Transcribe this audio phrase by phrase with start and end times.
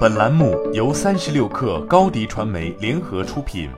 [0.00, 3.70] 本栏目由三十六氪高低传媒联合出品。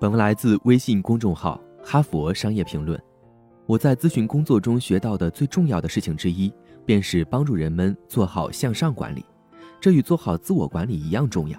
[0.00, 2.98] 本文来自微信公众号《哈佛商业评论》。
[3.66, 6.50] 我在咨询工作中学到的最重要的事情之一，
[6.86, 9.22] 便是帮助人们做好向上管理。
[9.80, 11.58] 这与做好自我管理一样重要。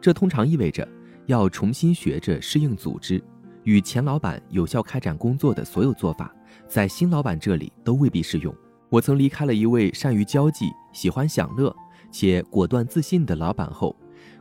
[0.00, 0.88] 这通常意味着
[1.26, 3.22] 要重新学着适应组织。
[3.64, 6.34] 与前老板有效开展工作的所有做法，
[6.66, 8.54] 在新老板这里都未必适用。
[8.94, 11.74] 我曾离开了一位善于交际、喜欢享乐
[12.12, 13.96] 且果断自信的老板后，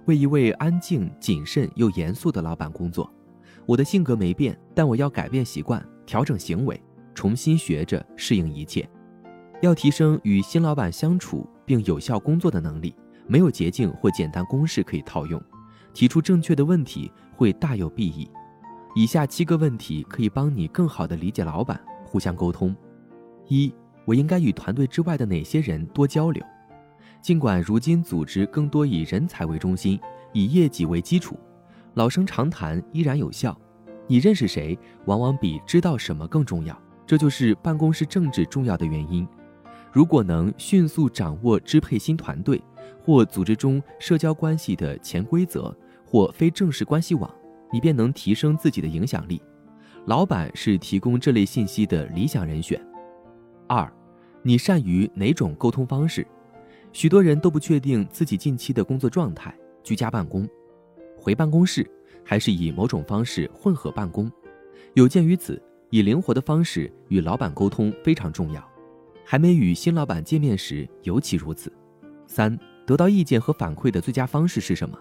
[0.05, 3.11] 为一位安静、谨慎又严肃的老板工作。
[3.65, 6.79] 我的性格没变，但我要改变习惯，调整行为，
[7.15, 8.87] 重新学着适应一切。
[9.63, 12.95] 要提升与新老板相处并有效工作的能力，
[13.25, 15.41] 没有捷径或简单公式可以套用。
[15.95, 18.29] 提出正确的问题会大有裨益。
[18.93, 22.75] 以下七个问题可以帮你更好地理解老板，互相沟通。
[23.47, 23.73] 一，
[24.05, 26.43] 我应该与团队之外的哪些人多交流？
[27.21, 29.99] 尽管如今组织更多以人才为中心，
[30.33, 31.37] 以业绩为基础，
[31.93, 33.57] 老生常谈依然有效。
[34.07, 36.77] 你认识谁，往往比知道什么更重要。
[37.05, 39.27] 这就是办公室政治重要的原因。
[39.91, 42.61] 如果能迅速掌握支配新团队
[43.03, 47.29] 或组织中社交关系的潜规则或非正式关系网。
[47.71, 49.41] 你便能提升自己的影响力。
[50.05, 52.79] 老板是提供这类信息的理想人选。
[53.67, 53.91] 二，
[54.41, 56.25] 你善于哪种沟通方式？
[56.91, 60.47] 许多人都不确定自己近期的工作状态：居家办公、
[61.17, 61.89] 回办公室，
[62.23, 64.31] 还是以某种方式混合办公。
[64.93, 68.63] 有鉴于此，以灵活的方式与老板沟通非常重要。
[69.25, 71.71] 还没与新老板见面时尤其如此。
[72.27, 74.97] 三，得到意见和反馈的最佳方式是什么？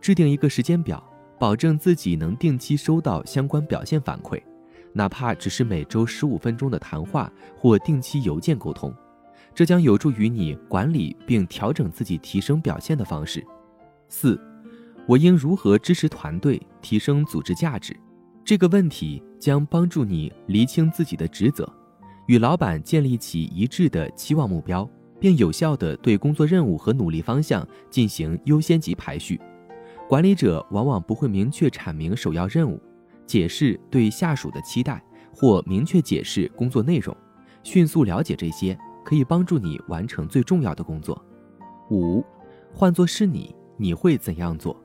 [0.00, 1.02] 制定一个时间表。
[1.38, 4.40] 保证自己能定期收到相关表现反馈，
[4.92, 8.94] 哪怕只是每周十五分钟的谈话或定期邮件沟通，
[9.54, 13.44] 这将有助于你管理并调整自己提升表现的方式。
[14.08, 14.38] 四，
[15.06, 17.96] 我应如何支持团队提升组织价值？
[18.44, 21.66] 这个问题将帮助你厘清自己的职责，
[22.26, 24.88] 与老板建立起一致的期望目标，
[25.20, 29.40] 并有效地对工作任务和努力方向进行优先级排序。
[30.08, 32.82] 管理者往往不会明确阐明首要任务，
[33.26, 35.02] 解释对下属的期待，
[35.34, 37.16] 或明确解释工作内容。
[37.62, 41.24] 迅速了解这些，可以帮助你完成最重要的工作。
[41.90, 42.24] 五，
[42.72, 44.76] 换作是你，你会怎样做？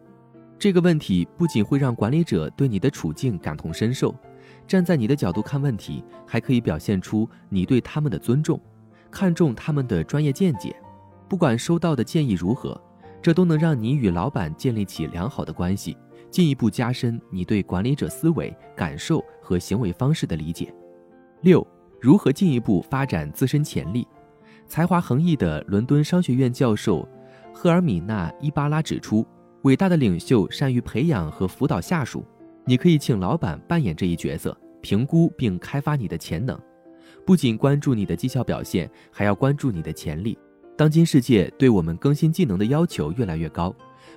[0.60, 4.16] 这个问题不仅会让管理者对你的处境感同身受，
[4.68, 8.60] 站在你的角度看问题，还可以表现出你对他们的尊重，
[9.12, 10.76] 看重他们的专业见解。
[11.28, 12.80] 不管收到的建议如何。
[13.20, 15.98] 这都能让你与老板建立起良好的关系，
[16.30, 20.74] 进一步加深你对管理者思维、感受和行为方式的理解。
[21.42, 21.66] 六、
[22.00, 24.08] 如何进一步发展自身潜力？
[24.68, 27.08] 才华横溢的伦敦商学院教授
[27.54, 29.26] 赫尔米娜·伊巴拉指出，
[29.62, 32.26] 伟大的领袖善于培养和辅导下属。
[32.66, 36.60] 你可以请老板扮演这一角色，评估并开发你的潜能，
[37.26, 40.38] 不仅关注你的绩效表现，还要关注你的潜力。
[40.76, 43.74] 当今世界对我们更新技能的要求越来越高，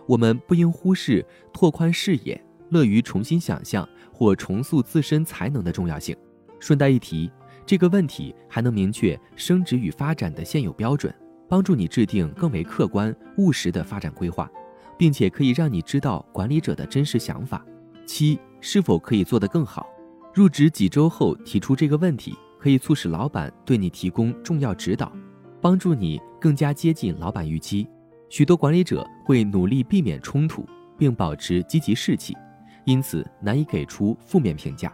[0.06, 6.16] 我们不应忽视拓宽视野、乐于重新想象或重塑自身才能的重要性。
[6.58, 7.30] 顺带一提，
[7.64, 11.14] 这个问题还能明确升职与发展的现有标准，
[11.48, 14.50] 帮助你制定更为客观务实的发展规划，
[14.98, 17.64] 并且可以让你知道管理者的真实想法。
[18.06, 19.86] 七，是否可以做得更好？
[20.34, 25.12] 入职几周后提出这个问题，可以促使老板对你提供重要指导。
[25.60, 27.86] 帮助你更加接近老板预期。
[28.30, 30.64] 许多管理者会努力避免冲突，
[30.96, 32.36] 并保持积极士气，
[32.84, 34.90] 因此难以给出负面评价。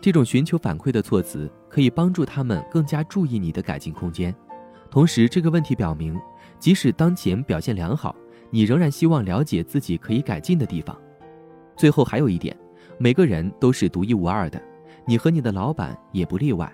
[0.00, 4.34] 这种寻求反馈的措辞可以帮助他们更加注意你的改进空间。
[4.90, 6.20] 同时，这个问题表明，
[6.58, 8.16] 即使当前表现良好，
[8.50, 10.98] 你仍然希望了解自己可以改进的地方。
[11.76, 12.56] 最后还有一点，
[12.98, 14.60] 每个人都是独一无二的，
[15.06, 16.70] 你和你的老板也不例外。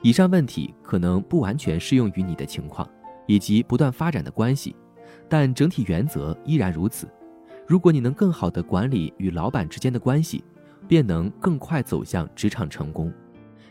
[0.00, 2.88] 以上问题可能不完全适用于你的情况
[3.26, 4.74] 以及不断发展的关系，
[5.32, 7.08] 但整体原则依然如此。
[7.66, 10.44] 如果你能更好地管理与老板之间的关系，
[10.86, 13.10] 便能更快走向职场成功。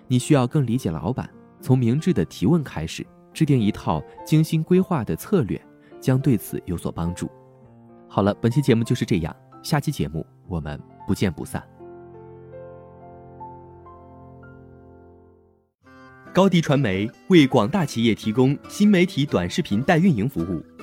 [0.08, 1.30] 你需要更理解老板，
[1.60, 5.62] 从明智的提问开始，制定一套精心规划的策略，
[6.00, 7.30] 将对此有所帮助。
[8.08, 11.62] 好了，本期节目就是这样，下期节目我们不见不散。
[16.34, 20.64] 高迪传媒为广大企业提供新媒体短视频代运营服务，